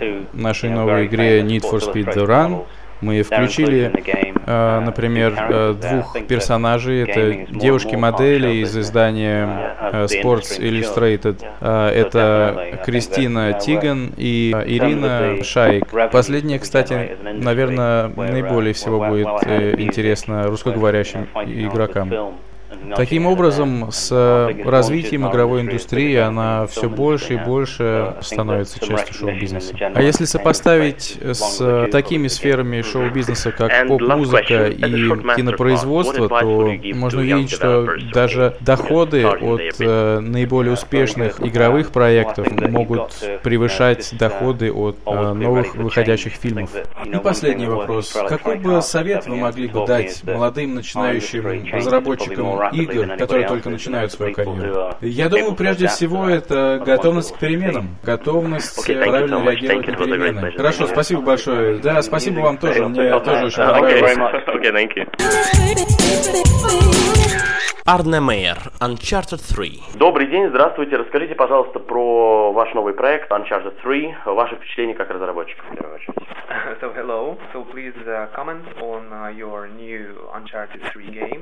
э, 0.00 0.22
нашей 0.32 0.70
новой 0.70 1.06
игре 1.06 1.40
Need 1.40 1.62
for 1.70 1.80
Speed 1.80 2.14
The 2.14 2.26
Run 2.26 2.64
мы 3.00 3.22
включили, 3.22 3.92
э, 4.46 4.80
например, 4.80 5.34
э, 5.38 5.74
двух 5.80 6.16
персонажей. 6.26 7.02
Это 7.02 7.52
девушки-модели 7.52 8.56
из 8.62 8.76
издания 8.76 9.76
э, 9.92 10.06
Sports 10.06 10.58
Illustrated. 10.58 11.44
Это 11.60 12.80
Кристина 12.84 13.52
Тиган 13.54 14.12
и 14.16 14.52
Ирина 14.66 15.42
Шайк. 15.44 15.86
Последняя, 16.10 16.58
кстати, 16.58 17.16
наверное, 17.22 18.08
наиболее 18.08 18.74
всего 18.74 19.04
будет 19.04 19.28
интересно 19.78 20.44
русскоговорящим 20.44 21.28
игрокам. 21.46 22.34
Таким 22.96 23.26
образом, 23.26 23.90
с 23.90 24.08
э, 24.10 24.62
развитием 24.64 25.28
игровой 25.28 25.62
индустрии 25.62 26.16
она 26.16 26.66
все 26.66 26.88
больше 26.88 27.34
и 27.34 27.36
больше 27.36 28.16
становится 28.20 28.78
частью 28.84 29.14
шоу-бизнеса. 29.14 29.74
А 29.94 30.02
если 30.02 30.24
сопоставить 30.24 31.18
с 31.22 31.88
такими 31.90 32.28
сферами 32.28 32.82
шоу-бизнеса, 32.82 33.52
как 33.52 33.88
поп-музыка 33.88 34.66
и 34.66 34.80
кинопроизводство, 34.80 36.28
то 36.28 36.74
можно 36.94 37.20
увидеть, 37.20 37.50
что 37.50 37.88
даже 38.12 38.56
доходы 38.60 39.26
от 39.26 39.80
э, 39.80 40.20
наиболее 40.20 40.72
успешных 40.72 41.40
игровых 41.40 41.90
проектов 41.90 42.50
могут 42.50 43.12
превышать 43.42 44.14
доходы 44.18 44.72
от 44.72 44.98
э, 45.06 45.32
новых 45.32 45.74
выходящих 45.74 46.34
фильмов. 46.34 46.70
И 47.04 47.16
последний 47.18 47.66
вопрос. 47.66 48.16
Какой 48.28 48.56
бы 48.56 48.82
совет 48.82 49.26
вы 49.26 49.36
могли 49.36 49.68
бы 49.68 49.86
дать 49.86 50.22
молодым 50.24 50.74
начинающим 50.74 51.72
разработчикам 51.72 52.57
игр, 52.72 53.16
которые 53.16 53.46
только 53.48 53.70
начинают 53.70 54.12
свою 54.12 54.34
карьеру. 54.34 54.94
Я 55.00 55.28
думаю, 55.28 55.54
прежде 55.54 55.88
всего, 55.88 56.28
это 56.28 56.82
готовность 56.84 57.34
к 57.34 57.38
переменам, 57.38 57.96
готовность 58.02 58.84
правильно 58.84 59.44
реагировать 59.44 59.86
на 59.88 59.96
перемены. 59.96 60.52
Хорошо, 60.56 60.86
спасибо 60.86 61.22
большое. 61.22 61.78
Да, 61.78 62.02
спасибо 62.02 62.40
вам 62.40 62.58
тоже, 62.58 62.86
мне 62.88 63.18
тоже 63.20 63.46
очень 63.46 63.58
понравилось. 63.58 64.18
Арне 67.87 68.19
Мейер, 68.19 68.57
Uncharted 68.79 69.41
3. 69.53 69.83
Добрый 69.95 70.27
день, 70.27 70.47
здравствуйте. 70.49 70.95
Расскажите, 70.95 71.35
пожалуйста, 71.35 71.79
про 71.79 72.51
ваш 72.53 72.73
новый 72.73 72.93
проект 72.93 73.29
Uncharted 73.31 73.75
3, 73.81 74.15
ваши 74.25 74.55
впечатления 74.55 74.93
как 74.93 75.09
разработчика, 75.09 75.63
в 75.69 75.75
первую 75.75 75.95
очередь. 75.95 76.15
So, 76.81 76.93
hello. 76.93 77.37
So, 77.51 77.63
please 77.65 77.93
uh, 78.07 78.27
comment 78.35 78.63
on 78.81 79.11
uh, 79.11 79.27
your 79.27 79.67
new 79.67 80.15
Uncharted 80.33 80.81
3 80.91 81.11
game 81.11 81.41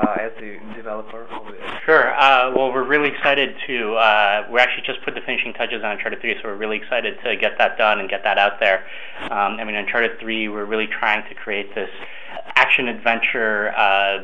uh, 0.00 0.16
as 0.20 0.32
the 0.40 0.58
developer 0.74 1.26
of 1.32 1.48
it. 1.48 1.60
Sure. 1.84 2.14
Uh, 2.18 2.52
well, 2.54 2.72
we're 2.72 2.86
really 2.86 3.08
excited 3.08 3.54
to, 3.66 3.94
uh, 3.94 4.46
we 4.50 4.60
actually 4.60 4.84
just 4.86 5.02
put 5.04 5.14
the 5.14 5.20
finishing 5.20 5.52
touches 5.54 5.82
on 5.82 5.92
Uncharted 5.92 6.20
3, 6.20 6.36
so 6.40 6.48
we're 6.48 6.56
really 6.56 6.76
excited 6.76 7.18
to 7.24 7.36
get 7.36 7.58
that 7.58 7.76
done 7.76 8.00
and 8.00 8.08
get 8.08 8.22
that 8.24 8.38
out 8.38 8.60
there. 8.60 8.84
Um, 9.22 9.58
I 9.58 9.64
mean, 9.64 9.76
Uncharted 9.76 10.18
3, 10.20 10.48
we're 10.48 10.64
really 10.64 10.86
trying 10.86 11.28
to 11.28 11.34
create 11.34 11.74
this 11.74 11.90
action 12.83 12.97
adventure 12.97 13.73
uh, 13.75 14.19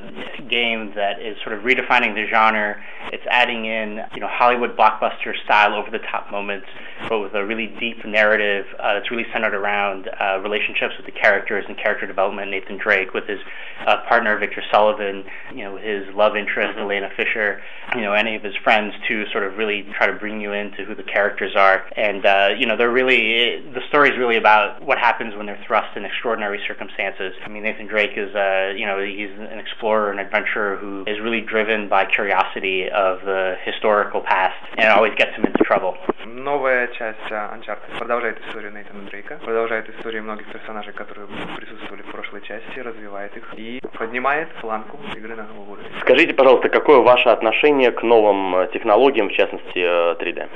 game 0.50 0.92
that 0.96 1.22
is 1.22 1.38
sort 1.44 1.58
of 1.58 1.64
redefining 1.64 2.16
the 2.16 2.26
genre. 2.30 2.76
It's 3.12 3.24
adding 3.30 3.66
in 3.66 4.00
you 4.14 4.22
know 4.22 4.28
Hollywood 4.30 4.78
blockbuster 4.78 5.34
style 5.44 5.76
over 5.76 5.90
the 5.90 6.00
top 6.00 6.32
moments, 6.32 6.68
but 7.08 7.20
with 7.20 7.34
a 7.34 7.46
really 7.46 7.68
deep 7.80 8.06
narrative 8.06 8.66
uh, 8.80 8.96
that's 8.96 9.10
really 9.12 9.26
centered 9.34 9.54
around 9.54 10.10
uh, 10.20 10.40
relationships 10.40 10.94
with 10.98 11.06
the 11.06 11.12
characters 11.12 11.66
and 11.68 11.78
character 11.78 12.06
development. 12.06 12.52
Nathan 12.52 12.78
Drake 12.78 13.14
with 13.14 13.28
his 13.28 13.40
uh, 13.86 14.04
partner 14.08 14.38
Victor 14.38 14.62
Sullivan, 14.72 15.24
you 15.54 15.64
know 15.64 15.78
his 15.78 16.14
love 16.14 16.36
interest 16.36 16.78
mm-hmm. 16.78 16.86
Elena 16.86 17.10
Fisher, 17.16 17.62
you 17.96 18.02
know 18.02 18.14
any 18.14 18.36
of 18.36 18.44
his 18.44 18.56
friends 18.64 18.94
to 19.08 19.26
sort 19.32 19.44
of 19.44 19.58
really 19.58 19.88
try 19.98 20.08
to 20.08 20.14
bring 20.14 20.42
you 20.42 20.54
into 20.54 20.86
who 20.86 20.96
the 20.96 21.04
characters 21.04 21.56
are. 21.56 21.86
And 21.96 22.26
uh, 22.26 22.50
you 22.58 22.66
know 22.66 22.78
they're 22.78 22.92
really 22.92 23.62
the 23.74 23.82
story 23.90 24.10
is 24.10 24.18
really 24.18 24.38
about 24.38 24.82
what 24.84 24.98
happens 24.98 25.36
when 25.36 25.46
they're 25.46 25.64
thrust 25.66 25.96
in 25.96 26.06
extraordinary 26.06 26.60
circumstances. 26.68 27.34
I 27.44 27.50
mean 27.50 27.64
Nathan 27.64 27.88
Drake 27.88 28.12
is 28.16 28.34
uh, 28.36 28.49
you 28.76 28.86
know 28.86 29.00
he's 29.00 29.32
an 29.38 29.60
explorer 29.60 30.12
and 30.12 30.20
adventurer 30.20 30.78
who 30.78 31.04
is 31.08 31.20
really 31.20 31.42
driven 31.42 31.88
by 31.88 32.06
curiosity 32.06 32.90
of 32.90 33.22
the 33.26 33.56
historical 33.66 34.22
past 34.22 34.58
and 34.78 34.86
it 34.86 34.92
always 34.92 35.14
gets 35.16 35.36
him 35.36 35.46
into 35.46 35.64
trouble. 35.64 35.96
Новая 36.26 36.88
часть 36.88 37.30
Uncharted 37.30 37.98
продолжает 37.98 38.40
историю 38.48 38.72
Нейтана 38.72 39.04
Дрейка, 39.10 39.38
продолжает 39.44 39.90
историю 39.90 40.24
многих 40.24 40.48
персонажей, 40.48 40.94
которые 40.94 41.28
присутствовали 41.58 42.02
в 42.02 42.12
прошлой 42.12 42.42
части, 42.42 42.80
развивает 42.80 43.36
их 43.36 43.54
и 43.56 43.82
поднимает 43.98 44.50
планку 44.62 45.00
игры 45.16 45.36
на 45.36 45.44
новый 45.44 45.74
уровень. 45.74 45.92
Скажите, 46.02 46.34
пожалуйста, 46.34 46.70
какое 46.70 47.00
ваше 47.00 47.30
отношение 47.30 47.92
к 47.92 48.04
новым 48.04 48.68
технологиям, 48.72 49.30
в 49.30 49.34
частности 49.34 49.80
3D? 49.80 50.48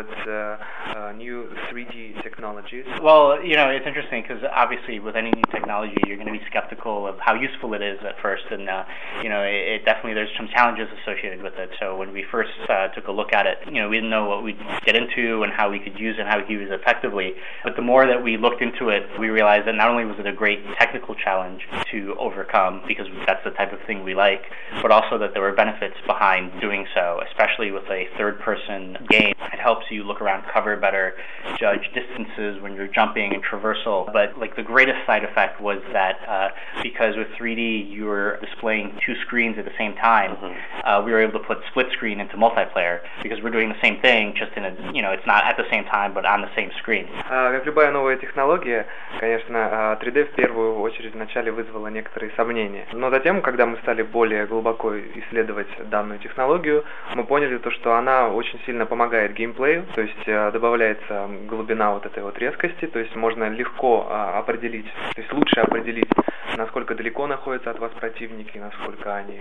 Towards 0.00 0.28
uh, 0.28 0.56
uh, 0.96 1.12
new 1.12 1.48
3D 1.70 2.22
technologies? 2.22 2.84
Well, 3.02 3.42
you 3.44 3.54
know, 3.54 3.68
it's 3.68 3.86
interesting 3.86 4.22
because 4.22 4.42
obviously 4.54 4.98
with 4.98 5.16
any 5.16 5.30
new 5.30 5.42
technology, 5.52 5.96
you're 6.06 6.16
going 6.16 6.28
to 6.28 6.32
be 6.32 6.44
skeptical 6.48 7.06
of 7.06 7.16
how 7.20 7.34
useful 7.34 7.74
it 7.74 7.82
is 7.82 7.98
at 8.06 8.20
first, 8.22 8.44
and 8.50 8.68
uh, 8.68 8.84
you 9.22 9.28
know, 9.28 9.42
it, 9.42 9.80
it, 9.80 9.84
definitely 9.84 10.14
there's 10.14 10.30
some 10.36 10.48
challenges 10.54 10.88
associated 11.02 11.42
with 11.42 11.54
it. 11.56 11.70
So 11.80 11.96
when 11.96 12.12
we 12.12 12.24
first 12.30 12.50
took 12.94 13.08
a 13.08 13.12
look 13.12 13.32
at 13.32 13.46
it, 13.46 13.58
you 13.66 13.80
know, 13.80 13.88
we 13.88 13.96
didn't 13.96 14.10
know 14.10 14.28
what 14.28 14.42
we'd 14.42 14.60
get 14.84 14.96
into 14.96 15.42
and 15.42 15.52
how 15.52 15.70
we 15.70 15.78
could 15.78 15.98
use 15.98 16.16
it, 16.16 16.20
and 16.20 16.28
how 16.28 16.38
we 16.38 16.44
could 16.44 16.52
use 16.52 16.70
it 16.70 16.80
effectively. 16.80 17.32
But 17.64 17.76
the 17.76 17.82
more 17.82 18.06
that 18.06 18.22
we 18.22 18.36
looked 18.36 18.62
into 18.62 18.88
it, 18.88 19.04
we 19.18 19.28
realized 19.28 19.66
that 19.66 19.74
not 19.74 19.90
only 19.90 20.04
was 20.04 20.18
it 20.18 20.26
a 20.26 20.32
great 20.32 20.60
technical 20.78 21.14
challenge 21.14 21.62
to 21.92 22.14
overcome 22.18 22.82
because 22.86 23.06
that's 23.26 23.42
the 23.44 23.50
type 23.50 23.72
of 23.72 23.80
thing 23.86 24.04
we 24.04 24.14
like, 24.14 24.42
but 24.82 24.90
also 24.90 25.18
that 25.18 25.32
there 25.32 25.42
were 25.42 25.52
benefits 25.52 25.96
behind 26.06 26.52
doing 26.60 26.86
so, 26.94 27.20
especially 27.28 27.70
with 27.70 27.84
a 27.90 28.06
third-person 28.16 28.96
game. 29.08 29.34
It 29.52 29.60
helps 29.60 29.89
you 29.89 30.03
look 30.03 30.21
around 30.21 30.43
cover 30.51 30.77
better, 30.77 31.13
judge 31.59 31.89
distances 31.93 32.61
when 32.61 32.75
you're 32.75 32.87
jumping 32.87 33.33
and 33.33 33.43
traversal. 33.43 34.11
But 34.11 34.37
like 34.37 34.55
the 34.55 34.63
greatest 34.63 35.05
side 35.05 35.23
effect 35.23 35.61
was 35.61 35.79
that 35.93 36.17
uh, 36.27 36.49
because 36.83 37.15
with 37.17 37.27
3D 37.39 37.89
you 37.89 38.05
were 38.05 38.39
displaying 38.41 38.97
two 39.05 39.15
screens 39.25 39.57
at 39.57 39.65
the 39.65 39.75
same 39.77 39.95
time, 39.95 40.35
mm-hmm. 40.35 40.87
uh, 40.87 41.03
we 41.03 41.11
were 41.11 41.21
able 41.21 41.39
to 41.39 41.45
put 41.45 41.57
split 41.69 41.87
screen 41.93 42.19
into 42.19 42.35
multiplayer 42.35 42.99
because 43.23 43.39
we're 43.43 43.51
doing 43.51 43.69
the 43.69 43.81
same 43.81 43.99
thing, 44.01 44.33
just 44.37 44.51
in 44.57 44.65
a 44.65 44.71
you 44.93 45.01
know 45.01 45.11
it's 45.11 45.25
not 45.27 45.43
at 45.45 45.57
the 45.57 45.67
same 45.71 45.83
time 45.85 46.13
but 46.13 46.25
on 46.25 46.41
the 46.41 46.49
same 46.55 46.71
screen. 46.79 47.07
Uh, 47.29 47.51
как 47.51 47.65
любая 47.65 47.91
новая 47.91 48.17
технология, 48.17 48.85
конечно, 49.19 49.97
3D 50.01 50.25
в 50.25 50.35
первую 50.35 50.79
очередь 50.79 51.13
вначале 51.13 51.51
вызвала 51.51 51.87
некоторые 51.87 52.31
сомнения. 52.35 52.85
Но 52.93 53.09
затем, 53.09 53.41
когда 53.41 53.65
мы 53.65 53.77
стали 53.77 54.03
более 54.03 54.45
глубоко 54.45 54.97
исследовать 54.99 55.67
данную 55.89 56.19
технологию, 56.19 56.83
мы 57.15 57.23
поняли 57.23 57.57
то, 57.57 57.71
что 57.71 57.95
она 57.95 58.29
очень 58.29 58.59
сильно 58.65 58.85
помогает 58.85 59.33
геймплею, 59.33 59.78
то 59.94 60.00
есть 60.00 60.24
добавляет 60.26 60.90
появляется 60.90 61.46
глубина 61.46 61.92
вот 61.92 62.06
этой 62.06 62.22
вот 62.22 62.38
резкости, 62.38 62.86
то 62.86 62.98
есть 62.98 63.14
можно 63.14 63.48
легко 63.48 64.06
а, 64.08 64.38
определить, 64.38 64.86
то 65.14 65.20
есть 65.20 65.32
лучше 65.32 65.60
определить, 65.60 66.08
насколько 66.56 66.94
далеко 66.94 67.26
находятся 67.26 67.70
от 67.70 67.78
вас 67.78 67.92
противники, 67.92 68.58
насколько 68.58 69.14
они 69.14 69.40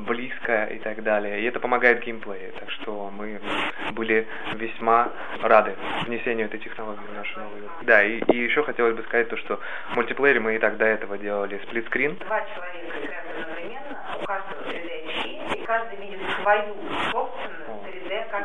близко 0.00 0.64
и 0.64 0.78
так 0.78 1.02
далее. 1.02 1.40
И 1.40 1.44
это 1.44 1.60
помогает 1.60 2.02
геймплею, 2.04 2.52
так 2.58 2.70
что 2.70 3.10
мы 3.10 3.40
были 3.92 4.26
весьма 4.54 5.10
рады 5.42 5.76
внесению 6.06 6.46
этой 6.46 6.60
технологии 6.60 7.06
в 7.06 7.14
нашу 7.14 7.40
новую. 7.40 7.70
Да, 7.82 8.02
и, 8.02 8.18
и 8.32 8.36
еще 8.36 8.62
хотелось 8.62 8.96
бы 8.96 9.02
сказать 9.04 9.28
то, 9.28 9.36
что 9.36 9.60
в 9.92 9.96
мультиплеере 9.96 10.40
мы 10.40 10.56
и 10.56 10.58
так 10.58 10.76
до 10.76 10.84
этого 10.84 11.18
делали 11.18 11.60
сплитскрин. 11.64 12.16
Два 12.16 12.40
человека 12.40 13.14
одновременно, 13.34 13.98
у 14.20 14.24
каждого 14.24 14.62
3D 14.62 15.54
и 15.54 15.64
каждый 15.64 15.98
видит 15.98 16.20
свою 16.42 16.74
собственную 17.10 17.57
3D. 17.57 17.57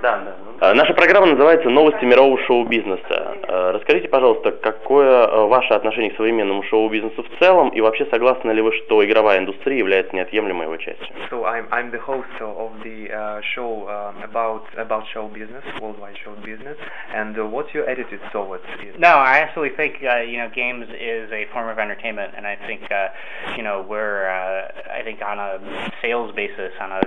Да, 0.02 0.18
да. 0.18 0.36
А, 0.60 0.74
наша 0.74 0.94
программа 0.94 1.28
называется 1.28 1.70
«Новости 1.70 2.04
мирового 2.06 2.38
шоу-бизнеса». 2.46 3.33
А, 3.54 3.72
расскажите, 3.72 4.08
пожалуйста, 4.08 4.52
какое 4.52 5.28
а, 5.28 5.46
ваше 5.46 5.76
отношение 5.76 6.10
к 6.10 6.16
современному 6.16 6.64
шоу-бизнесу 6.64 7.22
в 7.22 7.40
целом, 7.40 7.70
и 7.70 7.82
вообще 7.82 8.08
согласны 8.08 8.52
ли 8.52 8.64
вы, 8.64 8.72
что 8.72 9.06
игровая 9.06 9.38
индустрия 9.38 9.78
является 9.78 10.16
неотъемлемой 10.16 10.66
его 10.66 10.78
частью? 10.78 11.16
So 11.30 11.46
I'm, 11.46 11.68
I'm 11.70 11.92
the 11.92 12.00
host 12.00 12.42
of 12.42 12.72
the 12.84 13.12
uh, 13.12 13.42
show 13.54 13.86
uh, 13.88 14.14
about 14.24 14.64
about 14.76 15.04
show 15.14 15.28
business, 15.28 15.64
worldwide 15.80 16.18
show 16.24 16.34
business, 16.44 16.78
and 17.14 17.38
uh, 17.38 17.46
what's 17.46 17.72
your 17.76 17.88
attitude 17.88 18.22
towards 18.32 18.64
it? 18.82 19.00
No, 19.00 19.20
I 19.20 19.46
absolutely 19.46 19.78
think 19.78 20.02
uh, 20.02 20.22
you 20.22 20.38
know 20.38 20.50
games 20.50 20.88
is 20.90 21.32
a 21.32 21.46
form 21.54 21.70
of 21.70 21.78
entertainment, 21.78 22.34
and 22.36 22.48
I 22.48 22.56
think 22.56 22.82
uh, 22.90 23.10
you 23.56 23.62
know 23.62 23.86
we're 23.88 24.30
uh, 24.30 24.98
I 25.00 25.04
think 25.04 25.22
on 25.22 25.38
a 25.38 25.60
sales 26.02 26.34
basis, 26.34 26.74
on 26.82 26.92
a 26.92 27.02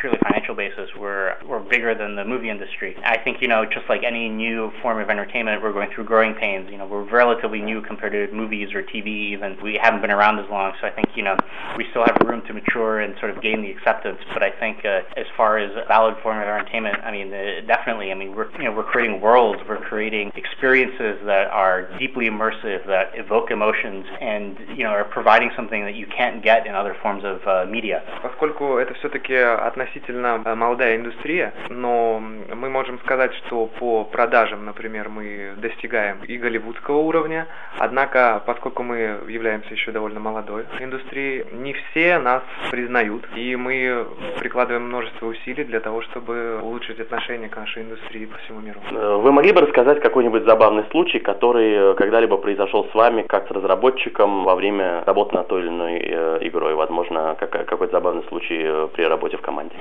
purely 0.00 0.18
financial 0.22 0.54
basis, 0.54 0.90
we're 0.98 1.34
we're 1.46 1.60
bigger 1.60 1.94
than 1.94 2.14
the 2.16 2.24
movie 2.24 2.50
industry. 2.50 2.96
I 3.04 3.18
think 3.18 3.38
you 3.40 3.48
know, 3.48 3.64
just 3.64 3.88
like 3.88 4.02
any 4.04 4.28
new 4.28 4.70
form 4.82 5.00
of 5.00 5.10
entertainment, 5.10 5.62
we're 5.62 5.72
going 5.72 5.87
through 5.93 6.03
growing 6.05 6.33
pains. 6.33 6.69
You 6.69 6.77
know, 6.77 6.85
we're 6.85 7.03
relatively 7.09 7.61
new 7.61 7.81
compared 7.81 8.11
to 8.11 8.35
movies 8.35 8.73
or 8.73 8.83
TV. 8.83 9.31
Even 9.31 9.57
we 9.63 9.79
haven't 9.81 10.01
been 10.01 10.11
around 10.11 10.39
as 10.39 10.49
long, 10.49 10.73
so 10.81 10.87
I 10.87 10.91
think 10.91 11.07
you 11.15 11.23
know 11.23 11.37
we 11.77 11.85
still 11.91 12.03
have 12.03 12.17
room 12.27 12.41
to 12.47 12.53
mature 12.53 12.99
and 12.99 13.15
sort 13.19 13.31
of 13.31 13.41
gain 13.41 13.61
the 13.61 13.71
acceptance. 13.71 14.19
But 14.33 14.43
I 14.43 14.51
think 14.51 14.83
uh, 14.85 15.01
as 15.15 15.25
far 15.37 15.57
as 15.57 15.71
a 15.71 15.87
valid 15.87 16.15
form 16.21 16.37
of 16.37 16.43
entertainment, 16.43 16.97
I 17.03 17.11
mean, 17.11 17.33
uh, 17.33 17.65
definitely. 17.67 18.11
I 18.11 18.15
mean, 18.15 18.35
we're 18.35 18.51
you 18.57 18.65
know 18.65 18.71
we're 18.71 18.83
creating 18.83 19.21
worlds, 19.21 19.61
we're 19.67 19.81
creating 19.81 20.31
experiences 20.35 21.19
that 21.25 21.47
are 21.47 21.87
deeply 21.97 22.25
immersive, 22.25 22.85
that 22.87 23.11
evoke 23.13 23.51
emotions, 23.51 24.05
and 24.19 24.57
you 24.75 24.83
know 24.83 24.89
are 24.89 25.05
providing 25.05 25.51
something 25.55 25.85
that 25.85 25.95
you 25.95 26.07
can't 26.07 26.43
get 26.43 26.67
in 26.67 26.75
other 26.75 26.95
forms 27.01 27.23
of 27.23 27.39
uh, 27.47 27.65
media. 27.69 28.03
Поскольку 28.21 28.77
это 28.77 28.93
все-таки 28.95 29.35
относительно 29.35 30.39
молодая 30.55 30.97
индустрия, 30.97 31.53
но 31.69 32.19
мы 32.19 32.69
можем 32.69 32.99
сказать, 32.99 33.33
что 33.45 33.67
по 33.79 34.03
продажам, 34.03 34.65
например, 34.65 35.09
мы 35.09 35.55
достигаем 35.78 36.18
и 36.26 36.36
голливудского 36.36 36.98
уровня, 36.98 37.46
однако, 37.78 38.42
поскольку 38.46 38.82
мы 38.82 39.20
являемся 39.28 39.72
еще 39.72 39.92
довольно 39.92 40.20
молодой 40.20 40.64
индустрией, 40.80 41.46
не 41.52 41.72
все 41.72 42.18
нас 42.18 42.42
признают, 42.70 43.24
и 43.36 43.54
мы 43.56 44.06
прикладываем 44.40 44.86
множество 44.86 45.26
усилий 45.26 45.64
для 45.64 45.80
того, 45.80 46.02
чтобы 46.02 46.60
улучшить 46.60 46.98
отношение 47.00 47.48
к 47.48 47.56
нашей 47.56 47.82
индустрии 47.82 48.26
по 48.26 48.38
всему 48.38 48.60
миру. 48.60 48.80
Вы 48.90 49.32
могли 49.32 49.52
бы 49.52 49.60
рассказать 49.60 50.00
какой-нибудь 50.00 50.44
забавный 50.44 50.84
случай, 50.90 51.20
который 51.20 51.94
когда-либо 51.94 52.36
произошел 52.36 52.88
с 52.90 52.94
вами, 52.94 53.22
как 53.22 53.46
с 53.46 53.50
разработчиком 53.50 54.44
во 54.44 54.56
время 54.56 55.04
работы 55.04 55.36
над 55.36 55.48
той 55.48 55.62
или 55.62 55.68
иной 55.68 55.98
э, 56.02 56.38
игрой? 56.42 56.74
Возможно, 56.74 57.36
какой-то 57.38 57.92
забавный 57.92 58.24
случай 58.28 58.62
э, 58.64 58.88
при 58.94 59.04
работе 59.04 59.36
в 59.36 59.42
команде? 59.42 59.74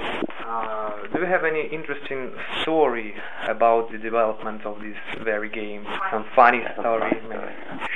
Uh, 0.47 0.91
do 1.11 1.19
you 1.19 1.25
have 1.25 1.43
any 1.43 1.67
interesting 1.71 2.31
story 2.61 3.15
about 3.47 3.91
the 3.91 3.97
development 3.97 4.65
of 4.65 4.79
this 4.79 4.95
very 5.23 5.49
game? 5.49 5.76
Some 6.12 6.25
funny 6.36 6.63
stories. 6.79 7.13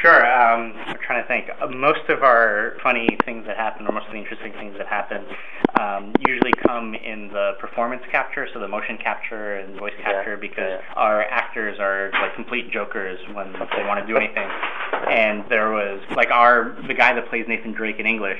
Sure. 0.01 0.25
Um, 0.25 0.73
trying 1.11 1.23
to 1.23 1.27
think. 1.27 1.61
Uh, 1.61 1.67
most 1.67 2.07
of 2.09 2.23
our 2.23 2.77
funny 2.81 3.17
things 3.25 3.45
that 3.45 3.57
happen, 3.57 3.85
or 3.85 3.91
most 3.91 4.05
of 4.07 4.13
the 4.13 4.17
interesting 4.17 4.53
things 4.53 4.75
that 4.77 4.87
happen, 4.87 5.25
um, 5.79 6.13
usually 6.27 6.53
come 6.65 6.95
in 6.95 7.27
the 7.29 7.53
performance 7.59 8.03
capture, 8.11 8.47
so 8.53 8.59
the 8.59 8.67
motion 8.67 8.97
capture 8.97 9.57
and 9.57 9.77
voice 9.77 9.93
capture, 10.01 10.33
yeah. 10.33 10.39
because 10.39 10.79
yeah. 10.79 10.93
our 10.95 11.23
actors 11.23 11.79
are 11.79 12.11
like 12.13 12.33
complete 12.35 12.71
jokers 12.71 13.19
when 13.33 13.51
they 13.51 13.83
want 13.85 13.99
to 13.99 14.07
do 14.07 14.17
anything. 14.17 14.47
And 15.09 15.43
there 15.49 15.71
was 15.71 16.01
like 16.15 16.29
our 16.29 16.77
the 16.87 16.93
guy 16.93 17.13
that 17.13 17.27
plays 17.29 17.45
Nathan 17.47 17.73
Drake 17.73 17.99
in 17.99 18.05
English 18.05 18.39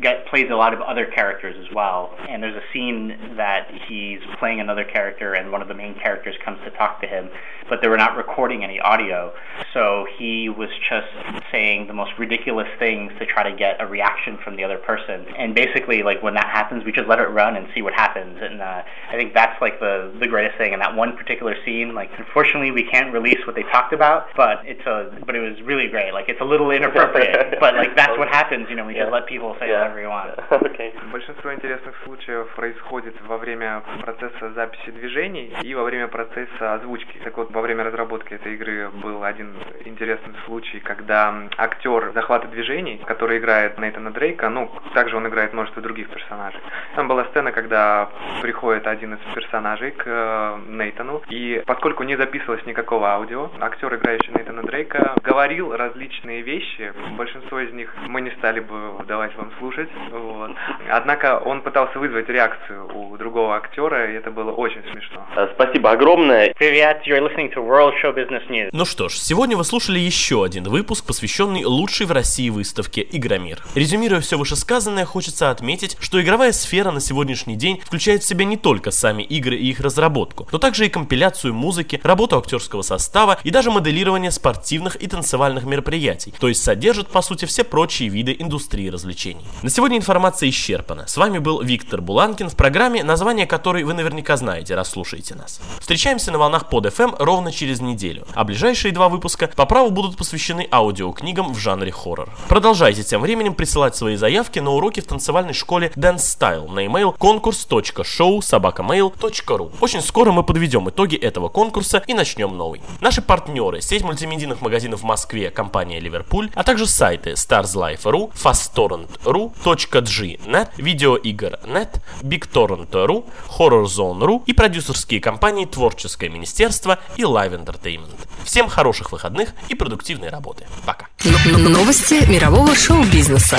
get, 0.00 0.26
plays 0.26 0.50
a 0.50 0.56
lot 0.56 0.74
of 0.74 0.80
other 0.80 1.06
characters 1.06 1.54
as 1.64 1.72
well. 1.74 2.16
And 2.28 2.42
there's 2.42 2.56
a 2.56 2.72
scene 2.72 3.36
that 3.36 3.70
he's 3.86 4.20
playing 4.38 4.60
another 4.60 4.84
character, 4.84 5.34
and 5.34 5.52
one 5.52 5.62
of 5.62 5.68
the 5.68 5.74
main 5.74 5.94
characters 5.94 6.34
comes 6.44 6.58
to 6.64 6.70
talk 6.70 7.00
to 7.02 7.06
him, 7.06 7.28
but 7.68 7.80
they 7.82 7.88
were 7.88 7.96
not 7.96 8.16
recording 8.16 8.64
any 8.64 8.80
audio, 8.80 9.32
so 9.72 10.06
he 10.18 10.48
was 10.48 10.68
just 10.88 11.06
saying 11.50 11.86
the 11.91 11.93
most 11.93 12.11
ridiculous 12.17 12.67
things 12.79 13.11
to 13.19 13.25
try 13.25 13.43
to 13.43 13.55
get 13.55 13.75
a 13.79 13.85
reaction 13.85 14.37
from 14.43 14.55
the 14.55 14.63
other 14.63 14.77
person. 14.77 15.25
And 15.37 15.53
basically, 15.53 16.01
like 16.03 16.23
when 16.23 16.33
that 16.35 16.47
happens, 16.47 16.85
we 16.85 16.91
just 16.91 17.07
let 17.07 17.19
it 17.19 17.27
run 17.27 17.57
and 17.57 17.67
see 17.75 17.81
what 17.81 17.93
happens. 17.93 18.39
And 18.41 18.61
uh, 18.61 18.83
I 19.11 19.15
think 19.15 19.33
that's 19.33 19.59
like 19.61 19.79
the 19.79 20.15
the 20.19 20.27
greatest 20.27 20.57
thing. 20.57 20.71
And 20.73 20.81
that 20.81 20.95
one 20.95 21.17
particular 21.17 21.55
scene, 21.65 21.93
like 21.93 22.09
unfortunately, 22.17 22.71
we 22.71 22.87
can't 22.87 23.11
release 23.11 23.41
what 23.45 23.55
they 23.55 23.63
talked 23.75 23.91
about, 23.91 24.27
but 24.35 24.63
it's 24.63 24.85
a 24.87 25.11
but 25.25 25.35
it 25.35 25.43
was 25.43 25.59
really 25.67 25.87
great. 25.89 26.13
Like 26.13 26.29
it's 26.29 26.41
a 26.41 26.47
little 26.47 26.71
inappropriate, 26.71 27.59
but 27.59 27.75
like 27.75 27.95
that's 27.95 28.17
what 28.17 28.29
happens. 28.29 28.67
You 28.69 28.75
know, 28.77 28.85
we 28.85 28.93
just 28.93 29.11
let 29.11 29.27
people 29.27 29.55
say 29.59 29.67
whatever 29.67 29.99
you 29.99 30.09
want. 30.09 30.39
Okay. 30.77 30.93
Большинство 31.11 31.53
интересных 31.53 31.95
случаев 32.05 32.47
происходит 32.55 33.15
во 33.27 33.37
время 33.37 33.83
процесса 34.01 34.51
записи 34.53 34.91
движений 34.91 35.53
и 35.63 35.73
во 35.73 35.83
время 35.83 36.07
процесса 36.07 36.75
озвучки. 36.75 37.17
Так 37.23 37.37
вот, 37.37 37.51
во 37.51 37.61
время 37.61 37.83
разработки 37.83 38.33
этой 38.33 38.53
игры 38.53 38.89
был 38.89 39.23
один 39.23 39.55
интересный 39.86 40.34
случай, 40.46 40.80
когда 40.80 41.34
актер 41.56 42.12
захвата 42.14 42.48
движений, 42.48 43.00
который 43.06 43.38
играет 43.38 43.78
Нейтана 43.78 44.10
Дрейка, 44.12 44.48
ну, 44.48 44.70
также 44.94 45.16
он 45.16 45.26
играет 45.26 45.52
множество 45.52 45.82
других 45.82 46.08
персонажей. 46.08 46.60
Там 46.96 47.08
была 47.08 47.24
сцена, 47.26 47.52
когда 47.52 48.08
приходит 48.40 48.86
один 48.86 49.14
из 49.14 49.34
персонажей 49.34 49.92
к 49.92 50.04
э, 50.06 50.58
Нейтану, 50.68 51.22
и 51.28 51.62
поскольку 51.66 52.02
не 52.02 52.16
записывалось 52.16 52.64
никакого 52.66 53.08
аудио, 53.10 53.50
актер, 53.60 53.94
играющий 53.94 54.32
Нейтана 54.32 54.62
Дрейка, 54.62 55.14
говорил 55.22 55.76
различные 55.76 56.42
вещи, 56.42 56.92
большинство 57.16 57.60
из 57.60 57.72
них 57.72 57.94
мы 58.08 58.20
не 58.20 58.30
стали 58.32 58.60
бы 58.60 59.04
давать 59.06 59.34
вам 59.36 59.52
слушать, 59.58 59.88
вот. 60.10 60.52
Однако 60.90 61.38
он 61.38 61.62
пытался 61.62 61.98
вызвать 61.98 62.28
реакцию 62.28 62.88
у 62.94 63.16
другого 63.16 63.56
актера, 63.56 64.10
и 64.10 64.14
это 64.14 64.30
было 64.30 64.52
очень 64.52 64.82
смешно. 64.92 65.26
Э, 65.36 65.48
спасибо 65.54 65.90
огромное. 65.90 66.54
Привет, 66.58 67.02
you're 67.06 67.20
listening 67.20 67.52
to 67.52 67.66
World 67.66 67.94
Show 68.02 68.14
Business 68.14 68.46
News. 68.48 68.70
Ну 68.72 68.84
что 68.84 69.08
ж, 69.08 69.12
сегодня 69.12 69.56
вы 69.56 69.64
слушали 69.72 70.00
еще 70.00 70.44
один 70.44 70.64
выпуск, 70.64 71.06
посвященный 71.06 71.64
лучшей 71.64 72.04
в 72.04 72.12
России 72.12 72.50
выставке 72.50 73.08
«Игромир». 73.10 73.64
Резюмируя 73.74 74.20
все 74.20 74.36
вышесказанное, 74.36 75.06
хочется 75.06 75.50
отметить, 75.50 75.96
что 75.98 76.20
игровая 76.20 76.52
сфера 76.52 76.90
на 76.90 77.00
сегодняшний 77.00 77.56
день 77.56 77.80
включает 77.82 78.22
в 78.22 78.26
себя 78.26 78.44
не 78.44 78.58
только 78.58 78.90
сами 78.90 79.22
игры 79.22 79.56
и 79.56 79.70
их 79.70 79.80
разработку, 79.80 80.46
но 80.52 80.58
также 80.58 80.84
и 80.84 80.90
компиляцию 80.90 81.54
музыки, 81.54 81.98
работу 82.02 82.36
актерского 82.36 82.82
состава 82.82 83.38
и 83.44 83.50
даже 83.50 83.70
моделирование 83.70 84.30
спортивных 84.30 84.96
и 84.96 85.06
танцевальных 85.06 85.64
мероприятий, 85.64 86.34
то 86.38 86.48
есть 86.48 86.62
содержит 86.62 87.08
по 87.08 87.22
сути 87.22 87.46
все 87.46 87.64
прочие 87.64 88.10
виды 88.10 88.36
индустрии 88.38 88.90
развлечений. 88.90 89.46
На 89.62 89.70
сегодня 89.70 89.96
информация 89.96 90.50
исчерпана. 90.50 91.06
С 91.06 91.16
вами 91.16 91.38
был 91.38 91.62
Виктор 91.62 92.02
Буланкин 92.02 92.50
в 92.50 92.56
программе, 92.56 93.02
название 93.02 93.46
которой 93.46 93.84
вы 93.84 93.94
наверняка 93.94 94.36
знаете, 94.36 94.74
раз 94.74 94.90
слушаете 94.90 95.34
нас. 95.34 95.62
Встречаемся 95.80 96.30
на 96.30 96.36
волнах 96.36 96.68
под 96.68 96.84
FM 96.84 97.16
ровно 97.18 97.50
через 97.50 97.80
неделю, 97.80 98.26
а 98.34 98.44
ближайшие 98.44 98.92
два 98.92 99.08
выпуска 99.08 99.50
по 99.62 99.66
праву 99.66 99.90
будут 99.92 100.16
посвящены 100.16 100.66
аудиокнигам 100.72 101.52
в 101.52 101.58
жанре 101.58 101.92
хоррор. 101.92 102.30
Продолжайте 102.48 103.04
тем 103.04 103.20
временем 103.20 103.54
присылать 103.54 103.94
свои 103.94 104.16
заявки 104.16 104.58
на 104.58 104.72
уроки 104.72 104.98
в 104.98 105.06
танцевальной 105.06 105.52
школе 105.52 105.92
Dance 105.94 106.16
Style 106.16 106.68
на 106.68 106.84
email 106.84 107.14
конкурс.show.собакамейл.ру 107.16 109.72
Очень 109.80 110.00
скоро 110.00 110.32
мы 110.32 110.42
подведем 110.42 110.90
итоги 110.90 111.14
этого 111.14 111.48
конкурса 111.48 112.02
и 112.08 112.14
начнем 112.14 112.56
новый. 112.56 112.82
Наши 113.00 113.22
партнеры, 113.22 113.80
сеть 113.82 114.02
мультимедийных 114.02 114.62
магазинов 114.62 115.02
в 115.02 115.04
Москве, 115.04 115.50
компания 115.50 116.00
Ливерпуль, 116.00 116.50
а 116.56 116.64
также 116.64 116.88
сайты 116.88 117.34
StarsLife.ru, 117.34 118.32
FastTorrent.ru, 118.32 119.52
.g.net, 119.64 120.70
видеоигр.net, 120.76 122.00
BigTorrent.ru, 122.22 123.24
HorrorZone.ru 123.60 124.42
и 124.44 124.54
продюсерские 124.54 125.20
компании 125.20 125.66
Творческое 125.66 126.30
Министерство 126.30 126.98
и 127.16 127.22
Live 127.22 127.64
Entertainment. 127.64 128.18
Всем 128.42 128.68
хороших 128.68 129.12
выходных 129.12 129.51
и 129.68 129.74
продуктивной 129.74 130.28
работы. 130.28 130.66
Пока. 130.86 131.08
Новости 131.44 132.28
мирового 132.30 132.74
шоу-бизнеса. 132.74 133.58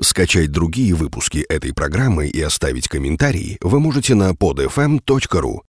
Скачать 0.00 0.50
другие 0.50 0.94
выпуски 0.94 1.38
этой 1.38 1.74
программы 1.74 2.28
и 2.28 2.40
оставить 2.40 2.88
комментарии 2.88 3.58
вы 3.60 3.80
можете 3.80 4.14
на 4.14 4.30
podfm.ru. 4.30 5.58